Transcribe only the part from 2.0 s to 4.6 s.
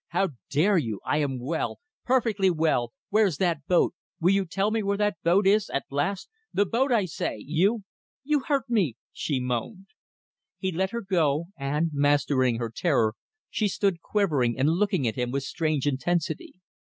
perfectly well.... Where's that boat? Will you